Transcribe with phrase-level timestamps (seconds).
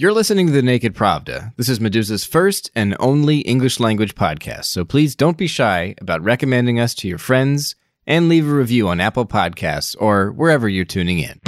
[0.00, 1.52] You're listening to The Naked Pravda.
[1.56, 6.22] This is Meduza's first and only English language podcast, so please don't be shy about
[6.22, 7.74] recommending us to your friends
[8.06, 11.40] and leave a review on Apple Podcasts or wherever you're tuning in.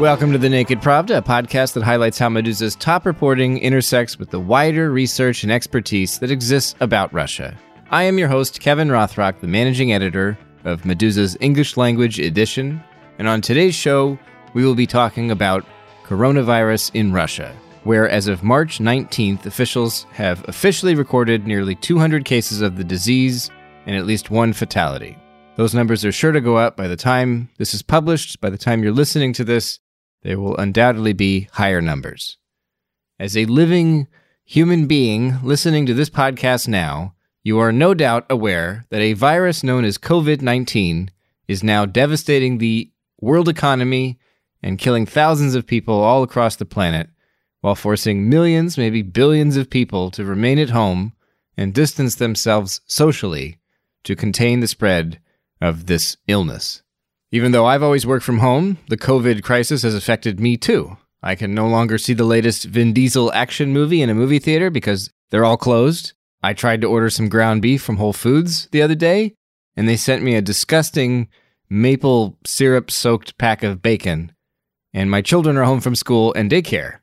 [0.00, 4.30] Welcome to The Naked Pravda, a podcast that highlights how Meduza's top reporting intersects with
[4.30, 7.54] the wider research and expertise that exists about Russia.
[7.90, 12.82] I am your host, Kevin Rothrock, the managing editor of Meduza's English language edition,
[13.18, 14.18] and on today's show,
[14.54, 15.66] we will be talking about
[16.04, 17.54] coronavirus in Russia,
[17.84, 23.50] where as of March 19th, officials have officially recorded nearly 200 cases of the disease
[23.84, 25.18] and at least one fatality.
[25.56, 28.56] Those numbers are sure to go up by the time this is published, by the
[28.56, 29.78] time you're listening to this,
[30.22, 32.36] there will undoubtedly be higher numbers.
[33.18, 34.08] As a living
[34.44, 39.62] human being listening to this podcast now, you are no doubt aware that a virus
[39.62, 41.10] known as COVID 19
[41.48, 42.90] is now devastating the
[43.20, 44.18] world economy
[44.62, 47.08] and killing thousands of people all across the planet,
[47.60, 51.12] while forcing millions, maybe billions of people to remain at home
[51.56, 53.58] and distance themselves socially
[54.04, 55.20] to contain the spread
[55.60, 56.82] of this illness.
[57.32, 60.96] Even though I've always worked from home, the COVID crisis has affected me too.
[61.22, 64.70] I can no longer see the latest Vin Diesel action movie in a movie theater
[64.70, 66.12] because they're all closed.
[66.42, 69.34] I tried to order some ground beef from Whole Foods the other day,
[69.76, 71.28] and they sent me a disgusting
[71.68, 74.32] maple syrup soaked pack of bacon.
[74.92, 76.98] And my children are home from school and daycare,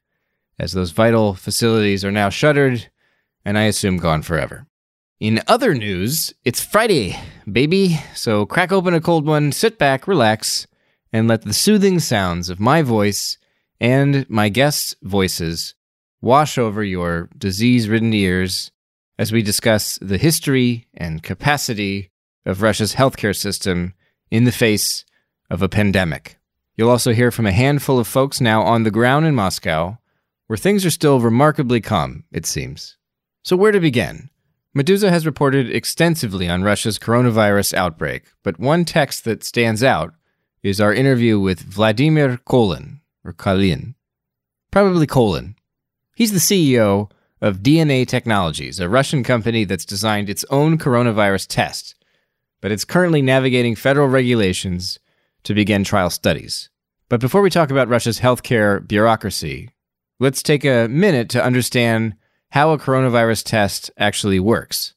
[0.60, 2.90] as those vital facilities are now shuttered
[3.46, 4.68] and I assume gone forever.
[5.20, 7.18] In other news, it's Friday,
[7.52, 8.00] baby.
[8.14, 10.68] So crack open a cold one, sit back, relax,
[11.12, 13.40] and let the soothing sounds of my voice
[13.80, 15.74] and my guests' voices
[16.22, 18.70] wash over your disease ridden ears
[19.18, 22.12] as we discuss the history and capacity
[22.46, 23.96] of Russia's healthcare system
[24.30, 25.04] in the face
[25.50, 26.38] of a pandemic.
[26.76, 29.98] You'll also hear from a handful of folks now on the ground in Moscow,
[30.46, 32.98] where things are still remarkably calm, it seems.
[33.42, 34.30] So, where to begin?
[34.78, 40.14] Meduza has reported extensively on Russia's coronavirus outbreak, but one text that stands out
[40.62, 43.96] is our interview with Vladimir Kolin, or Kalin.
[44.70, 45.56] Probably Kolin.
[46.16, 47.10] He's the CEO
[47.42, 51.96] of DNA Technologies, a Russian company that's designed its own coronavirus test,
[52.62, 55.00] but it's currently navigating federal regulations
[55.42, 56.70] to begin trial studies.
[57.10, 59.72] But before we talk about Russia's healthcare bureaucracy,
[60.20, 62.14] let's take a minute to understand
[62.50, 64.94] how a coronavirus test actually works.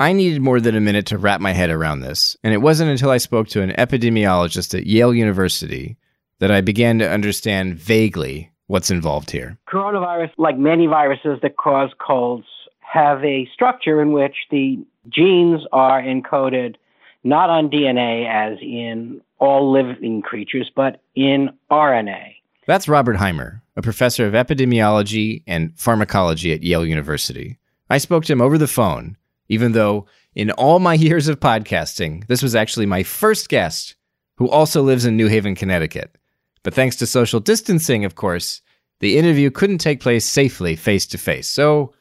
[0.00, 2.90] I needed more than a minute to wrap my head around this, and it wasn't
[2.90, 5.96] until I spoke to an epidemiologist at Yale University
[6.38, 9.58] that I began to understand vaguely what's involved here.
[9.68, 12.46] Coronavirus, like many viruses that cause colds,
[12.80, 14.78] have a structure in which the
[15.08, 16.76] genes are encoded
[17.24, 22.34] not on DNA as in all living creatures, but in RNA.
[22.68, 27.58] That's Robert Heimer, a professor of epidemiology and pharmacology at Yale University.
[27.88, 29.16] I spoke to him over the phone,
[29.48, 33.96] even though in all my years of podcasting, this was actually my first guest
[34.36, 36.18] who also lives in New Haven, Connecticut.
[36.62, 38.60] But thanks to social distancing, of course,
[39.00, 41.48] the interview couldn't take place safely face to face.
[41.48, 41.94] So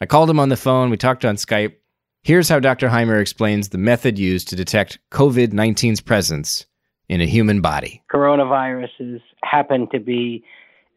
[0.00, 1.74] I called him on the phone, we talked on Skype.
[2.24, 2.88] Here's how Dr.
[2.88, 6.66] Heimer explains the method used to detect COVID 19's presence
[7.08, 8.02] in a human body.
[8.12, 10.44] Coronaviruses happen to be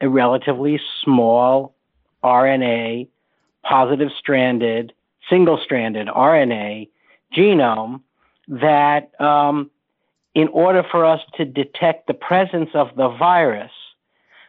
[0.02, 1.76] a relatively small
[2.24, 3.08] RNA,
[3.64, 4.94] positive stranded,
[5.30, 6.90] single stranded RNA
[7.36, 8.02] genome
[8.48, 9.72] that, um,
[10.36, 13.72] in order for us to detect the presence of the virus,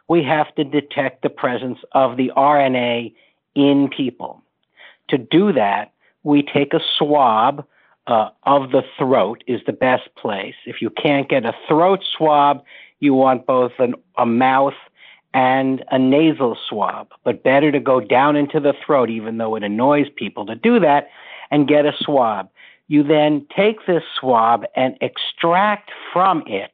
[0.08, 3.14] we have to detect the presence of the RNA
[3.54, 4.42] in people.
[5.08, 7.66] To do that, we take a swab
[8.06, 10.54] uh, of the throat is the best place.
[10.66, 12.62] If you can't get a throat swab,
[13.00, 14.74] you want both an, a mouth
[15.32, 17.08] and a nasal swab.
[17.24, 20.78] But better to go down into the throat, even though it annoys people to do
[20.80, 21.08] that,
[21.50, 22.48] and get a swab.
[22.88, 26.72] You then take this swab and extract from it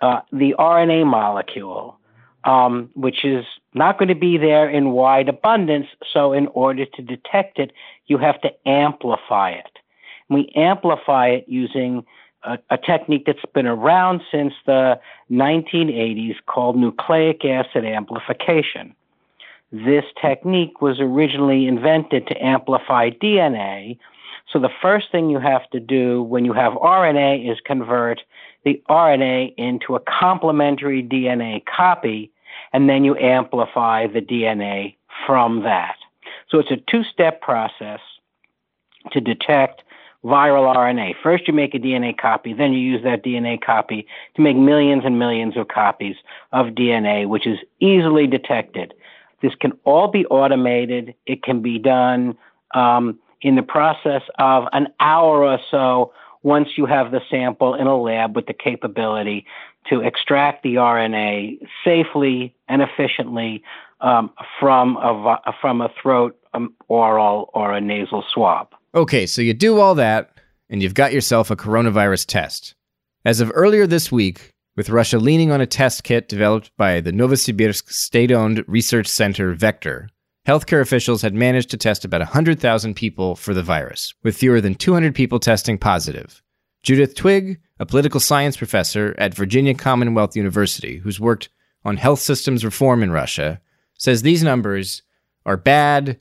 [0.00, 1.98] uh, the RNA molecule,
[2.44, 3.44] um, which is
[3.74, 5.88] not going to be there in wide abundance.
[6.12, 7.72] So, in order to detect it,
[8.06, 9.78] you have to amplify it
[10.30, 12.04] we amplify it using
[12.44, 14.98] a, a, technique that's been around since the
[15.30, 18.94] 1980s called nucleic acid amplification.
[19.72, 23.98] This technique was originally invented to amplify DNA.
[24.52, 28.22] So the first thing you have to do when you have RNA is convert
[28.64, 32.30] the RNA into a complementary DNA copy,
[32.72, 34.96] and then you amplify the DNA
[35.26, 35.96] from that.
[36.48, 38.00] So it's a two step process
[39.12, 39.82] to detect
[40.24, 41.14] viral RNA.
[41.22, 44.06] First, you make a DNA copy, then you use that DNA copy
[44.36, 46.16] to make millions and millions of copies
[46.52, 48.92] of DNA, which is easily detected.
[49.42, 51.14] This can all be automated.
[51.26, 52.36] It can be done
[52.74, 56.12] um, in the process of an hour or so
[56.42, 59.46] once you have the sample in a lab with the capability
[59.88, 63.62] to extract the RNA safely and efficiently
[64.00, 68.68] um, from a from a throat, um, oral, or a nasal swab.
[68.92, 70.32] Okay, so you do all that,
[70.68, 72.74] and you've got yourself a coronavirus test.
[73.24, 77.12] As of earlier this week, with Russia leaning on a test kit developed by the
[77.12, 80.08] Novosibirsk state owned research center Vector,
[80.44, 84.74] healthcare officials had managed to test about 100,000 people for the virus, with fewer than
[84.74, 86.42] 200 people testing positive.
[86.84, 91.48] Judyth Twigg, a political science professor at Virginia Commonwealth University who's worked
[91.84, 93.60] on health systems reform in Russia,
[93.98, 95.02] says these numbers
[95.46, 96.18] are bad,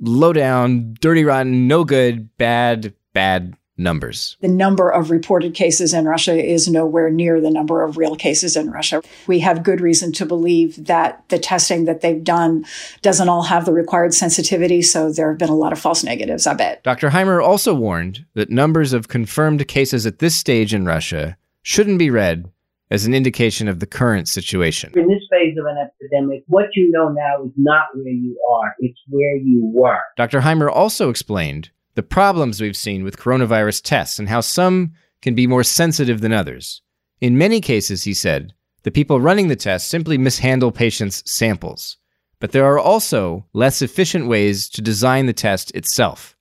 [0.00, 4.36] low down, dirty, rotten, no good, bad, bad numbers.
[4.40, 8.56] The number of reported cases in Russia is nowhere near the number of real cases
[8.56, 9.02] in Russia.
[9.26, 12.66] We have good reason to believe that the testing that they've done
[13.02, 16.46] doesn't all have the required sensitivity, so there have been a lot of false negatives,
[16.46, 16.82] I bet.
[16.84, 17.08] Dr.
[17.08, 22.10] Heimer also warned that numbers of confirmed cases at this stage in Russia shouldn't be
[22.10, 22.50] read
[22.90, 24.92] as an indication of the current situation.
[24.96, 28.74] In this phase of an epidemic, what you know now is not where you are,
[28.80, 30.00] it's where you were.
[30.16, 30.40] Dr.
[30.40, 34.92] Heimer also explained the problems we've seen with coronavirus tests and how some
[35.22, 36.82] can be more sensitive than others.
[37.20, 41.98] In many cases, he said, the people running the tests simply mishandle patients' samples.
[42.38, 46.34] But there are also less efficient ways to design the test itself.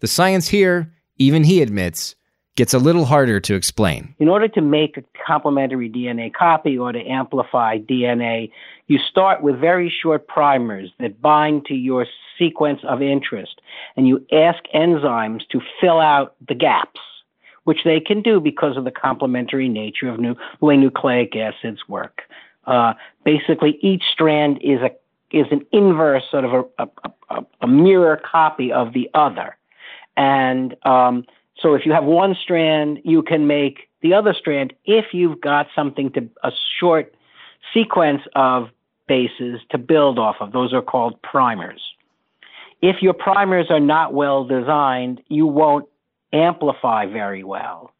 [0.00, 2.16] The science here, even he admits,
[2.58, 4.12] gets a little harder to explain.
[4.18, 8.50] In order to make a complementary DNA copy or to amplify DNA,
[8.88, 12.04] you start with very short primers that bind to your
[12.36, 13.60] sequence of interest,
[13.96, 17.00] and you ask enzymes to fill out the gaps,
[17.62, 21.78] which they can do because of the complementary nature of new, the way nucleic acids
[21.86, 22.22] work.
[22.66, 22.92] Uh,
[23.24, 24.90] basically, each strand is a
[25.30, 26.88] is an inverse sort of a, a,
[27.30, 29.56] a, a mirror copy of the other,
[30.16, 31.24] and um,
[31.60, 35.66] so if you have one strand, you can make the other strand if you've got
[35.74, 37.14] something to a short
[37.74, 38.68] sequence of
[39.08, 40.52] bases to build off of.
[40.52, 41.82] Those are called primers.
[42.80, 45.88] If your primers are not well designed, you won't
[46.32, 47.92] amplify very well.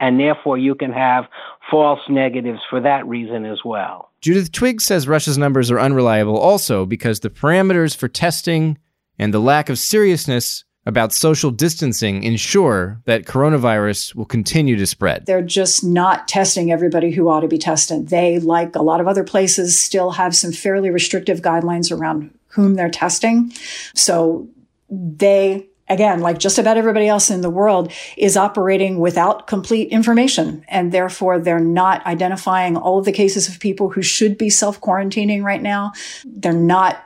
[0.00, 1.24] And therefore, you can have
[1.70, 4.10] false negatives for that reason as well.
[4.20, 8.76] Judyth Twigg says Russia's numbers are unreliable also because the parameters for testing
[9.18, 15.26] and the lack of seriousness about social distancing ensure that coronavirus will continue to spread.
[15.26, 18.08] They're just not testing everybody who ought to be tested.
[18.08, 22.74] They, like a lot of other places, still have some fairly restrictive guidelines around whom
[22.74, 23.52] they're testing.
[23.94, 24.48] So
[24.88, 30.64] they again, like just about everybody else in the world, is operating without complete information.
[30.68, 34.80] And therefore, they're not identifying all of the cases of people who should be self
[34.80, 35.92] quarantining right now.
[36.24, 37.02] They're not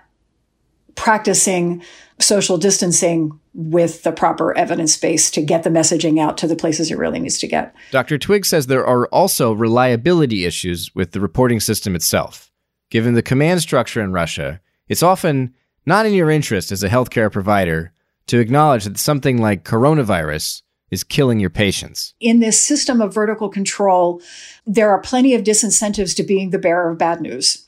[0.94, 1.83] practicing
[2.21, 6.91] social distancing with the proper evidence base to get the messaging out to the places
[6.91, 7.75] it really needs to get.
[7.91, 8.19] Dr.
[8.19, 12.50] Twigg says there are also reliability issues with the reporting system itself.
[12.91, 15.55] Given the command structure in Russia, it's often
[15.87, 17.93] not in your interest as a healthcare provider
[18.27, 22.15] to acknowledge that something like coronavirus is killing your patients.
[22.21, 24.21] In this system of vertical control,
[24.67, 27.67] there are plenty of disincentives to being the bearer of bad news.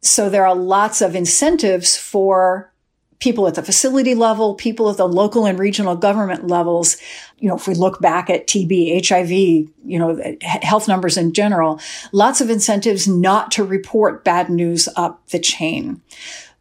[0.00, 2.72] So there are lots of incentives for
[3.20, 6.96] people at the facility level, people at the local and regional government levels.
[7.38, 11.80] You know, if we look back at TB, HIV, you know, health numbers in general,
[12.12, 16.00] lots of incentives not to report bad news up the chain.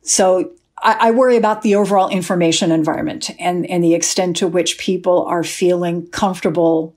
[0.01, 4.77] So I, I worry about the overall information environment and, and the extent to which
[4.77, 6.95] people are feeling comfortable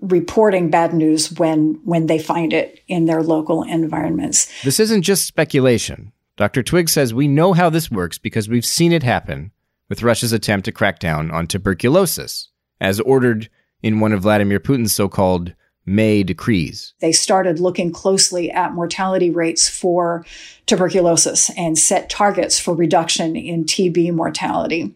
[0.00, 4.48] reporting bad news when when they find it in their local environments.
[4.64, 6.12] This isn't just speculation.
[6.42, 6.64] Dr.
[6.64, 9.52] Twigg says we know how this works because we've seen it happen
[9.88, 13.48] with Russia's attempt to crack down on tuberculosis, as ordered
[13.80, 16.94] in one of Vladimir Putin's so called May decrees.
[17.00, 20.24] They started looking closely at mortality rates for
[20.66, 24.94] tuberculosis and set targets for reduction in TB mortality.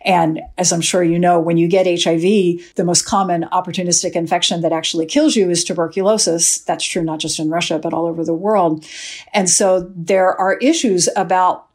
[0.00, 4.62] And as I'm sure you know, when you get HIV, the most common opportunistic infection
[4.62, 6.58] that actually kills you is tuberculosis.
[6.60, 8.86] That's true not just in Russia, but all over the world.
[9.34, 11.68] And so there are issues about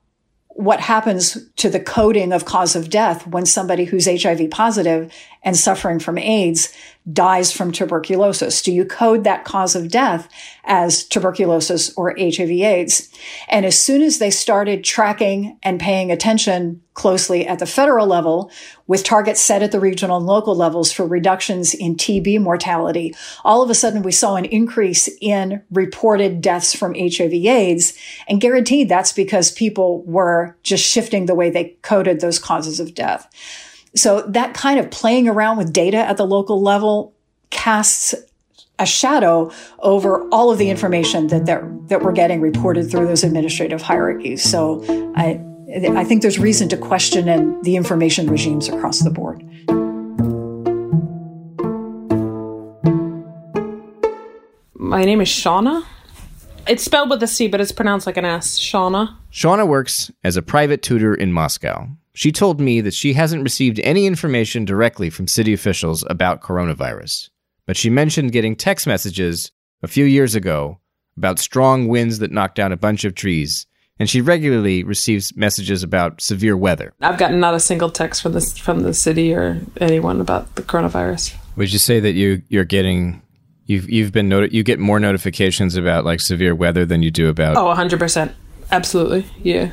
[0.57, 5.13] what happens to the coding of cause of death when somebody who's HIV positive
[5.43, 6.73] and suffering from AIDS
[7.11, 8.61] dies from tuberculosis?
[8.61, 10.27] Do you code that cause of death
[10.65, 13.09] as tuberculosis or HIV AIDS?
[13.47, 18.51] And as soon as they started tracking and paying attention closely at the federal level
[18.87, 23.15] with targets set at the regional and local levels for reductions in TB mortality,
[23.45, 27.97] all of a sudden we saw an increase in reported deaths from HIV AIDS.
[28.27, 32.95] And guaranteed that's because people were just shifting the way they coded those causes of
[32.95, 33.29] death.
[33.95, 37.13] So that kind of playing around with data at the local level
[37.49, 38.13] casts
[38.79, 43.81] a shadow over all of the information that that we're getting reported through those administrative
[43.81, 44.43] hierarchies.
[44.43, 44.83] So
[45.15, 45.41] I
[45.95, 49.43] I think there's reason to question in the information regimes across the board.
[54.73, 55.83] My name is Shauna.
[56.67, 58.59] It's spelled with a C, but it's pronounced like an S.
[58.59, 59.15] Shauna.
[59.31, 61.89] Shauna works as a private tutor in Moscow.
[62.17, 67.29] She told me that she hasn't received any information directly from city officials about coronavirus,
[67.67, 69.51] but she mentioned getting text messages
[69.83, 70.79] a few years ago
[71.15, 73.67] about strong winds that knocked down a bunch of trees,
[73.99, 76.91] and she regularly receives messages about severe weather.
[77.01, 80.63] I've gotten not a single text from the from the city or anyone about the
[80.63, 81.35] coronavirus.
[81.55, 83.21] Would you say that you you're getting
[83.67, 87.29] you've you've been noti- you get more notifications about like severe weather than you do
[87.29, 88.33] about Oh, 100%.
[88.71, 89.27] Absolutely.
[89.43, 89.69] Yeah.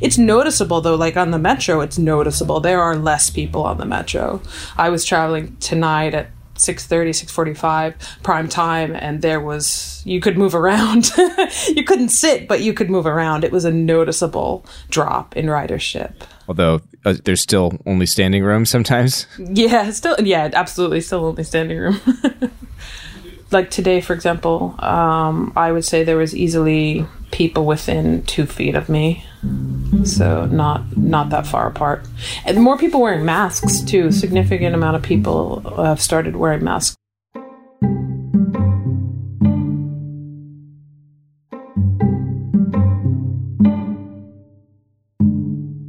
[0.00, 2.60] It's noticeable though, like on the metro, it's noticeable.
[2.60, 4.42] There are less people on the metro.
[4.76, 10.54] I was traveling tonight at 6.30 6.45 prime time and there was you could move
[10.54, 11.10] around.
[11.68, 13.44] You couldn't sit but you could move around.
[13.44, 16.14] It was a noticeable drop in ridership.
[16.48, 19.26] Although uh, there's still only standing room sometimes?
[19.38, 22.00] Yeah still yeah absolutely still only standing room.
[23.50, 28.74] Like today for example um, i would say there was easily people within two feet
[28.74, 29.24] of me
[30.04, 32.06] so not not that far apart.
[32.44, 34.10] And more people wearing masks too.
[34.10, 36.96] Significant amount of people have started wearing masks.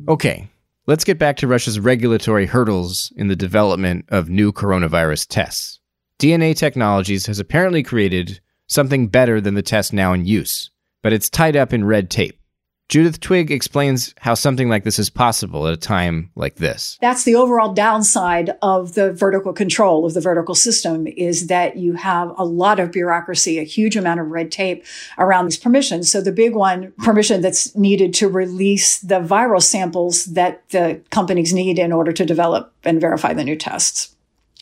[0.08, 0.50] Okay
[0.88, 5.80] let's get back to russia's regulatory hurdles in the development of new coronavirus tests.
[6.20, 10.70] Dna technologies has apparently created something better than the test now in use
[11.04, 12.40] but it's tied up in red tape
[12.88, 17.00] Judyth Twigg explains how something like this is possible at a time like this.
[17.02, 21.94] That's the overall downside of the vertical control of the vertical system is that you
[21.94, 24.86] have a lot of bureaucracy, a huge amount of red tape
[25.18, 26.12] around these permissions.
[26.12, 31.54] So the big one, permission that's needed to release the viral samples that the companies
[31.54, 34.15] need in order to develop and verify the new tests.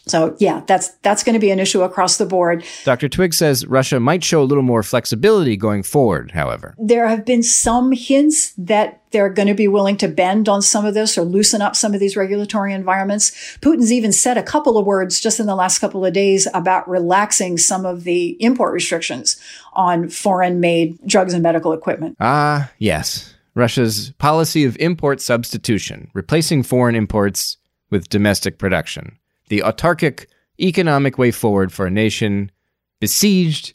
[0.06, 2.66] So yeah, that's that's going to be an issue across the board.
[2.84, 3.08] Dr.
[3.08, 6.76] Twigg says Russia might show a little more flexibility going forward, however.
[6.78, 10.86] There have been some hints that they're going to be willing to bend on some
[10.86, 13.32] of this or loosen up some of these regulatory environments.
[13.60, 16.90] Putin's even said a couple of words just in the last couple of days about
[16.90, 19.40] relaxing some of the import restrictions
[19.74, 22.18] on foreign made drugs and medical equipment.
[22.20, 23.34] Ah, yes.
[23.56, 27.58] Russia's policy of import substitution, replacing foreign imports
[27.92, 29.18] with domestic production
[29.50, 30.28] the autarkic
[30.60, 32.52] economic way forward for a nation
[33.00, 33.74] besieged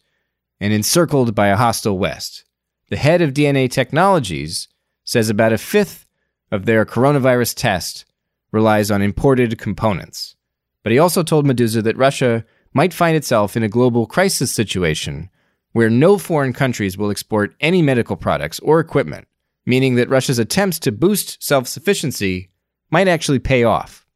[0.61, 2.45] and encircled by a hostile West.
[2.91, 4.69] The head of DNA Technologies
[5.05, 6.07] says about a fifth
[6.51, 8.05] of their coronavirus test
[8.53, 10.37] relies on imported components.
[10.83, 15.29] But he also told Meduza that Russia might find itself in a global crisis situation
[15.73, 19.29] where no foreign countries will export any medical products or equipment,
[19.67, 22.51] meaning that Russia's attempts to boost self sufficiency
[22.91, 24.07] might actually pay off.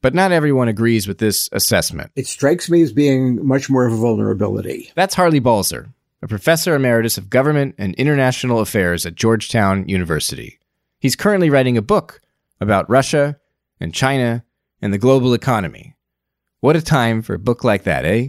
[0.00, 2.12] But not everyone agrees with this assessment.
[2.14, 4.92] It strikes me as being much more of a vulnerability.
[4.94, 5.88] That's Harley Balzer,
[6.22, 10.58] a professor emeritus of government and international affairs at Georgetown University.
[11.00, 12.20] He's currently writing a book
[12.60, 13.38] about Russia
[13.80, 14.44] and China
[14.80, 15.94] and the global economy.
[16.60, 18.28] What a time for a book like that, eh?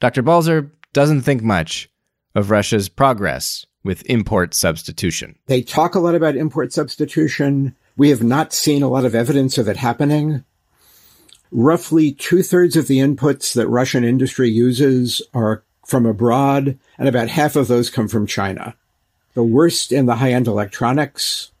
[0.00, 0.22] Dr.
[0.22, 1.90] Balzer doesn't think much
[2.34, 5.38] of Russia's progress with import substitution.
[5.46, 7.74] They talk a lot about import substitution.
[7.96, 10.44] We have not seen a lot of evidence of it happening.
[11.50, 17.28] Roughly two thirds of the inputs that Russian industry uses are from abroad, and about
[17.28, 18.74] half of those come from China.
[19.34, 21.52] The worst in the high end electronics.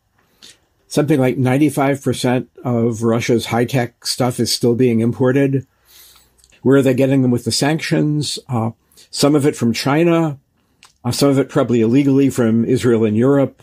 [0.88, 5.66] Something like 95% of Russia's high tech stuff is still being imported.
[6.62, 8.38] Where are they getting them with the sanctions?
[8.48, 8.70] Uh,
[9.10, 10.38] some of it from China,
[11.04, 13.62] uh, some of it probably illegally from Israel and Europe,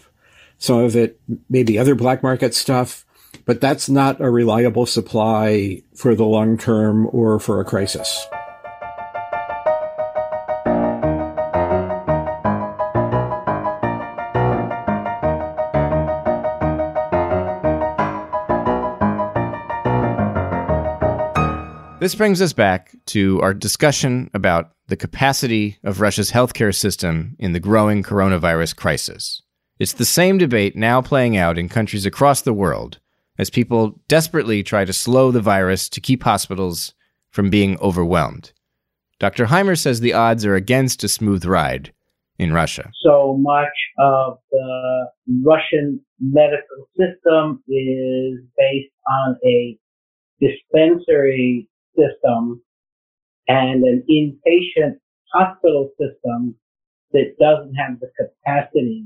[0.58, 3.06] some of it maybe other black market stuff
[3.46, 8.28] but that's not a reliable supply for the long term or for a crisis.
[22.00, 27.54] This brings us back to our discussion about the capacity of Russia's healthcare system in
[27.54, 29.42] the growing coronavirus crisis.
[29.80, 33.00] It's the same debate now playing out in countries across the world
[33.38, 36.94] as people desperately try to slow the virus to keep hospitals
[37.32, 38.54] from being overwhelmed.
[39.20, 39.46] Dr.
[39.46, 41.94] Heimer says the odds are against a smooth ride
[42.38, 42.92] in Russia.
[43.04, 45.06] So much of the
[45.44, 49.78] Russian medical system is based on a
[50.40, 52.62] dispensary system
[53.48, 54.98] and an inpatient
[55.34, 56.56] hospital system
[57.12, 59.06] that doesn't have the capacity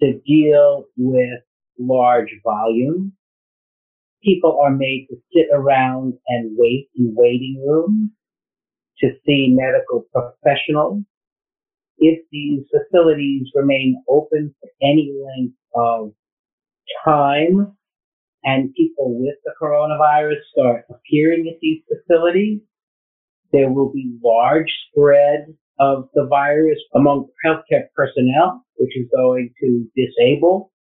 [0.00, 1.40] to deal with
[1.78, 3.12] large volumes.
[4.22, 8.10] People are made to sit around and wait in waiting rooms
[8.98, 11.02] to see medical professionals.
[11.98, 16.12] If these facilities remain open for any length of
[17.04, 17.76] time
[18.44, 22.60] and people with the coronavirus start appearing at these facilities,
[23.52, 29.86] there will be large spread of the virus among healthcare personnel, which is going to
[29.96, 30.72] disable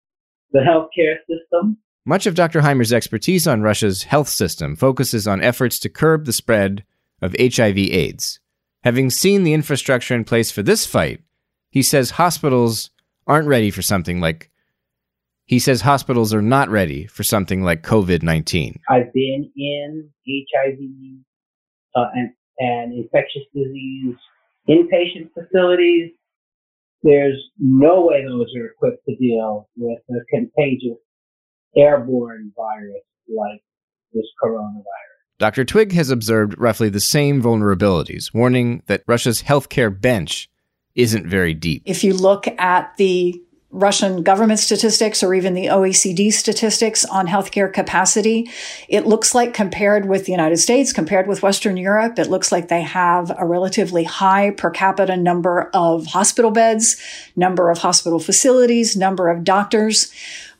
[0.51, 1.77] the healthcare system.
[2.05, 2.61] Much of Dr.
[2.61, 6.83] Heimer's expertise on Russia's health system focuses on efforts to curb the spread
[7.21, 8.39] of HIV/AIDS.
[8.83, 11.21] Having seen the infrastructure in place for this fight,
[11.69, 12.89] he says hospitals
[13.27, 14.49] aren't ready for something like
[15.45, 18.79] he says hospitals are not ready for something like COVID 19.
[18.89, 20.79] I've been in HIV
[21.95, 24.15] uh, and, and infectious disease
[24.69, 26.11] inpatient facilities.
[27.01, 30.97] There's no way those are equipped to deal with a contagious
[31.75, 33.61] airborne virus like
[34.13, 34.83] this coronavirus.
[35.37, 35.63] Dr.
[35.63, 40.49] Twigg has observed roughly the same vulnerabilities, warning that Russia's healthcare bench
[40.95, 41.83] isn't very deep.
[41.85, 47.71] If you look at the Russian government statistics or even the OECD statistics on healthcare
[47.71, 48.49] capacity,
[48.87, 52.67] it looks like compared with the United States, compared with Western Europe, it looks like
[52.67, 56.97] they have a relatively high per capita number of hospital beds,
[57.35, 60.11] number of hospital facilities, number of doctors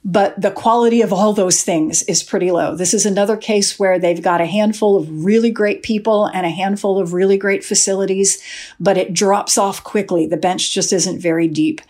[0.05, 2.75] but the quality of all those things is pretty low.
[2.75, 6.49] This is another case where they've got a handful of really great people and a
[6.49, 8.41] handful of really great facilities,
[8.79, 10.25] but it drops off quickly.
[10.25, 11.81] The bench just isn't very deep.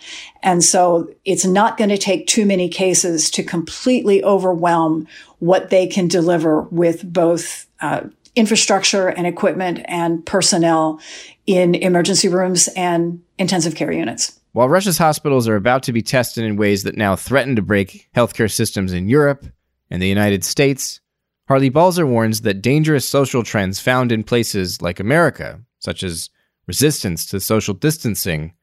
[0.41, 5.85] And so it's not going to take too many cases to completely overwhelm what they
[5.85, 8.01] can deliver with both uh,
[8.35, 10.99] infrastructure and equipment and personnel
[11.45, 14.38] in emergency rooms and intensive care units.
[14.51, 18.09] While Russia's hospitals are about to be tested in ways that now threaten to break
[18.15, 19.45] healthcare systems in Europe
[19.91, 21.01] and the United States,
[21.47, 26.31] Harley Balzer warns that dangerous social trends found in places like America, such as
[26.65, 28.53] resistance to social distancing,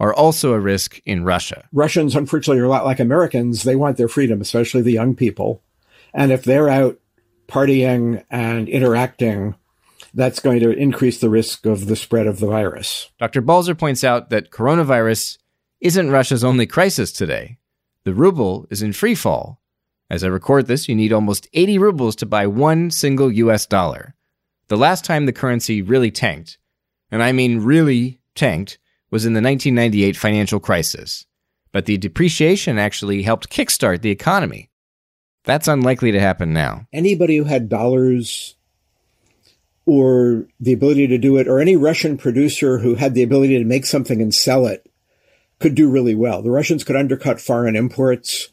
[0.00, 1.68] are also a risk in Russia.
[1.72, 3.62] Russians, unfortunately, are a lot like Americans.
[3.62, 5.62] They want their freedom, especially the young people.
[6.12, 6.98] And if they're out
[7.48, 9.54] partying and interacting
[10.16, 13.10] that's going to increase the risk of the spread of the virus.
[13.18, 13.42] Dr.
[13.42, 15.36] Balzer points out that coronavirus
[15.80, 17.58] isn't Russia's only crisis today.
[18.04, 19.60] The ruble is in free fall.
[20.08, 24.14] As I record this, you need almost 80 rubles to buy one single US dollar.
[24.68, 26.56] The last time the currency really tanked,
[27.10, 28.78] and I mean really tanked,
[29.10, 31.26] was in the 1998 financial crisis.
[31.72, 34.70] But the depreciation actually helped kickstart the economy.
[35.44, 36.86] That's unlikely to happen now.
[36.90, 38.56] Anybody who had dollars
[39.86, 43.64] or the ability to do it, or any Russian producer who had the ability to
[43.64, 44.90] make something and sell it
[45.60, 46.42] could do really well.
[46.42, 48.48] The Russians could undercut foreign imports.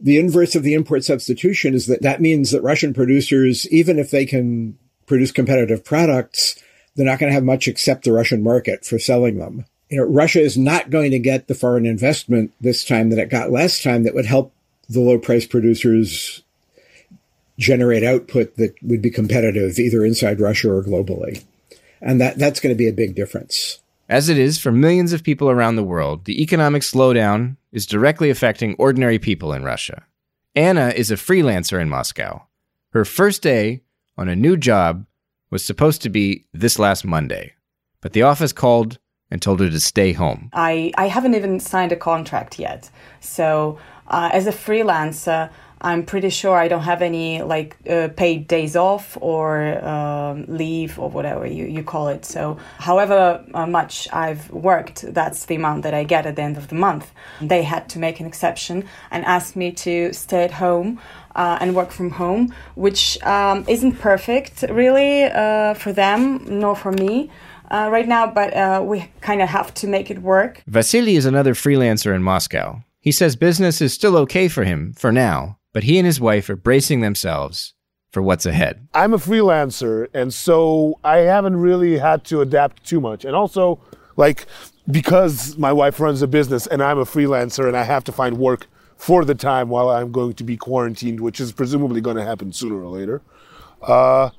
[0.00, 4.10] The inverse of the import substitution is that that means that Russian producers, even if
[4.10, 6.60] they can produce competitive products,
[6.94, 9.64] they're not going to have much except the Russian market for selling them.
[9.88, 13.30] You know, Russia is not going to get the foreign investment this time that it
[13.30, 14.52] got last time that would help
[14.88, 16.42] the low price producers
[17.58, 21.44] generate output that would be competitive either inside Russia or globally.
[22.00, 23.80] And that, that's going to be a big difference.
[24.08, 28.28] As it is for millions of people around the world, the economic slowdown is directly
[28.28, 30.04] affecting ordinary people in Russia.
[30.54, 32.46] Anna is a freelancer in Moscow.
[32.90, 33.82] Her first day
[34.18, 35.06] on a new job
[35.50, 37.54] was supposed to be this last Monday,
[38.00, 38.98] but the office called
[39.30, 40.50] and told her to stay home.
[40.52, 42.90] I, I haven't even signed a contract yet.
[43.20, 45.50] So, uh, as a freelancer,
[45.84, 50.98] I'm pretty sure I don't have any like uh, paid days off or um, leave
[50.98, 52.24] or whatever you, you call it.
[52.24, 56.56] So, however uh, much I've worked, that's the amount that I get at the end
[56.56, 57.12] of the month.
[57.42, 61.00] They had to make an exception and ask me to stay at home.
[61.36, 66.92] Uh, and work from home, which um, isn't perfect really uh, for them nor for
[66.92, 67.28] me.
[67.72, 70.62] Uh, right now, but uh, we kind of have to make it work.
[70.68, 72.84] Vasily is another freelancer in Moscow.
[73.00, 76.48] He says business is still okay for him for now, but he and his wife
[76.48, 77.74] are bracing themselves
[78.12, 78.86] for what's ahead.
[78.94, 83.24] I'm a freelancer, and so I haven't really had to adapt too much.
[83.24, 83.80] And also,
[84.16, 84.46] like,
[84.90, 88.38] because my wife runs a business and I'm a freelancer and I have to find
[88.38, 92.24] work for the time while I'm going to be quarantined, which is presumably going to
[92.24, 93.20] happen sooner or later.
[93.82, 94.30] Uh,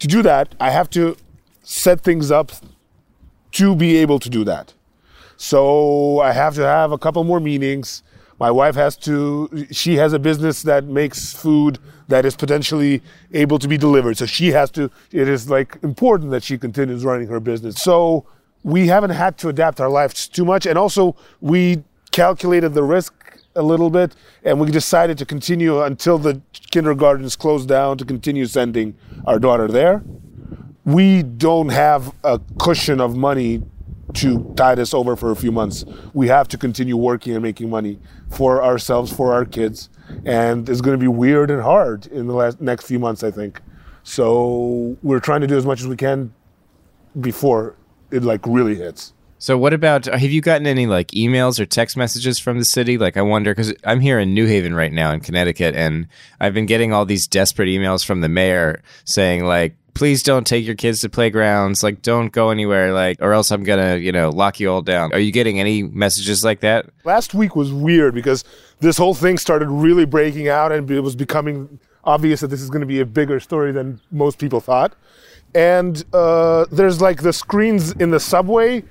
[0.00, 1.16] to do that, I have to
[1.62, 2.50] set things up
[3.52, 4.74] to be able to do that.
[5.36, 8.02] So I have to have a couple more meetings.
[8.40, 13.02] My wife has to, she has a business that makes food that is potentially
[13.34, 14.16] able to be delivered.
[14.16, 17.82] So she has to, it is like important that she continues running her business.
[17.82, 18.24] So
[18.62, 20.64] we haven't had to adapt our lives too much.
[20.64, 23.12] And also, we calculated the risk
[23.56, 28.46] a little bit and we decided to continue until the kindergartens closed down to continue
[28.46, 30.02] sending our daughter there.
[30.86, 33.62] We don't have a cushion of money
[34.14, 35.84] to tide us over for a few months.
[36.12, 37.98] We have to continue working and making money
[38.30, 39.88] for ourselves, for our kids.
[40.24, 43.30] And it's going to be weird and hard in the last, next few months, I
[43.30, 43.60] think.
[44.02, 46.32] So we're trying to do as much as we can
[47.20, 47.76] before
[48.10, 49.12] it like really hits.
[49.38, 52.98] So what about have you gotten any like emails or text messages from the city?
[52.98, 56.52] Like I wonder cuz I'm here in New Haven right now in Connecticut and I've
[56.52, 60.74] been getting all these desperate emails from the mayor saying like please don't take your
[60.74, 64.60] kids to playgrounds like don't go anywhere like or else I'm to, you know, lock
[64.60, 65.12] you all down.
[65.12, 66.86] Are you getting any messages like that?
[67.04, 68.44] Last week was weird because
[68.80, 72.70] this whole thing started really breaking out and it was becoming obvious that this is
[72.70, 74.94] going to be a bigger story than most people thought
[75.54, 78.84] and uh, there's like the screens in the subway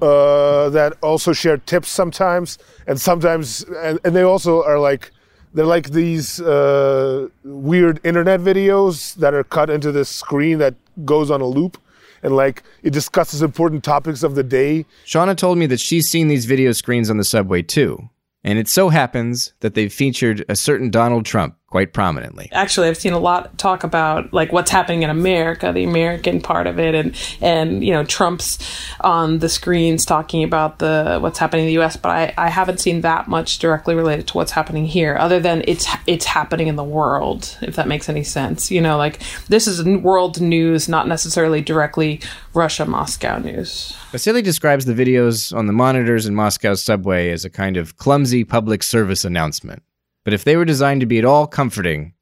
[0.00, 5.12] uh, that also share tips sometimes, and sometimes, and, and they also are like
[5.54, 11.30] they're like these uh, weird internet videos that are cut into this screen that goes
[11.30, 11.78] on a loop.
[12.22, 14.86] And like it discusses important topics of the day.
[15.04, 18.08] Shauna told me that she's seen these video screens on the subway too.
[18.44, 22.50] And it so happens that they've featured a certain Donald Trump quite prominently.
[22.52, 26.66] Actually, I've seen a lot talk about like what's happening in America, the American part
[26.66, 28.58] of it, and and you know Trump's
[29.00, 31.96] on the screens talking about the what's happening in the U.S.
[31.96, 35.64] But I, I haven't seen that much directly related to what's happening here, other than
[35.66, 37.56] it's it's happening in the world.
[37.62, 42.20] If that makes any sense, you know, like this is world news, not necessarily directly
[42.52, 43.96] Russia Moscow news.
[44.10, 48.44] Vasily describes the videos on the monitors in Moscow's subway as a kind of clumsy
[48.44, 49.82] public service announcement.
[50.24, 52.14] But if they were designed to be at all comforting,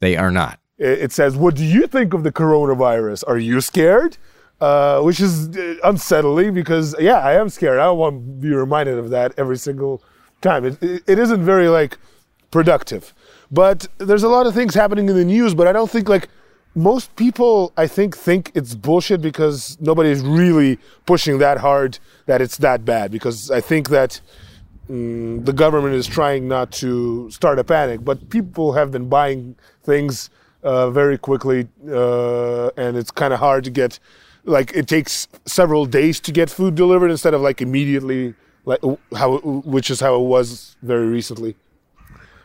[0.00, 0.60] they are not.
[0.78, 3.24] It says, What do you think of the coronavirus?
[3.28, 4.16] Are you scared?
[4.60, 7.78] Uh, which is uh, unsettling because, yeah, I am scared.
[7.78, 10.02] I don't want to be reminded of that every single
[10.42, 10.66] time.
[10.66, 11.96] It, it, isn't very, like,
[12.50, 13.14] productive.
[13.50, 16.28] But there's a lot of things happening in the news, but I don't think, like,
[16.74, 22.58] most people, I think, think it's bullshit because nobody's really pushing that hard that it's
[22.58, 23.10] that bad.
[23.10, 24.20] Because I think that
[24.90, 29.56] mm, the government is trying not to start a panic, but people have been buying
[29.82, 30.30] things
[30.62, 33.98] uh, very quickly, uh, and it's kind of hard to get.
[34.44, 38.80] Like it takes several days to get food delivered instead of like immediately, like
[39.14, 41.56] how which is how it was very recently.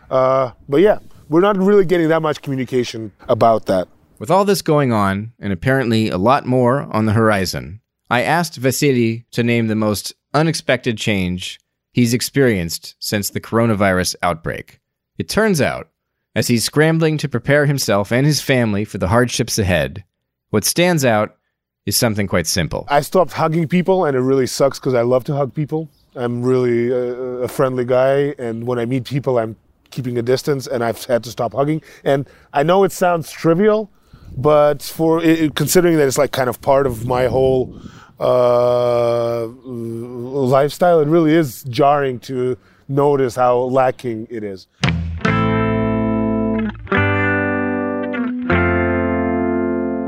[0.09, 3.87] Uh, but yeah, we're not really getting that much communication about that.
[4.19, 8.55] With all this going on, and apparently a lot more on the horizon, I asked
[8.57, 11.59] Vasily to name the most unexpected change
[11.95, 14.81] he's experienced since the coronavirus outbreak.
[15.17, 15.87] It turns out,
[16.35, 20.03] as he's scrambling to prepare himself and his family for the hardships ahead,
[20.49, 21.37] what stands out
[21.85, 22.85] is something quite simple.
[22.89, 25.87] I stopped hugging people, and it really sucks because I love to hug people.
[26.15, 29.55] I'm really a, a, friendly guy, and when I meet people, I'm
[29.89, 31.81] keeping a distance, and I've had to stop hugging.
[32.03, 33.89] And I know it sounds trivial,
[34.35, 37.79] but for it, considering that it's like kind of part of my whole
[38.19, 44.67] uh, lifestyle, it really is jarring to notice how lacking it is.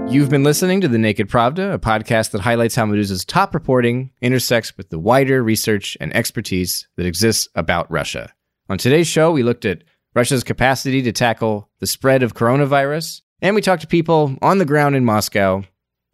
[0.10, 4.12] You've been listening to The Naked Pravda, a podcast that highlights how Meduza's top reporting
[4.22, 8.34] intersects with the wider research and expertise that exists about Russia.
[8.70, 9.84] On today's show, we looked at
[10.16, 14.66] Russia's capacity to tackle the spread of coronavirus, and we talked to people on the
[14.66, 15.64] ground in Moscow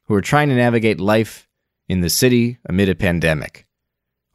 [0.05, 1.47] who are trying to navigate life
[1.93, 3.67] in the city amid a pandemic.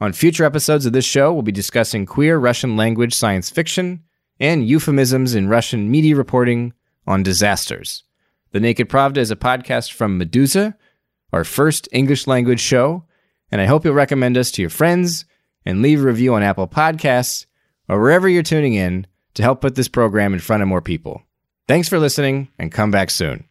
[0.00, 4.04] On future episodes of this show, we'll be discussing queer Russian language science fiction
[4.38, 6.72] and euphemisms in Russian media reporting
[7.04, 8.04] on disasters.
[8.52, 10.74] The Naked Pravda is a podcast from Meduza,
[11.32, 13.04] our first English language show,
[13.50, 15.24] and I hope you'll recommend us to your friends
[15.66, 17.46] and leave a review on Apple Podcasts
[17.88, 21.22] or wherever you're tuning in to help put this program in front of more people.
[21.66, 23.48] Thanks for listening and come back soon.